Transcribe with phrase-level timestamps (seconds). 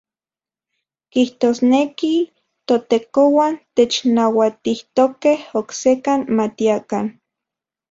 [1.11, 2.13] Kijtosneki
[2.67, 7.05] ToTekouan technauatijtokej oksekan matiakan.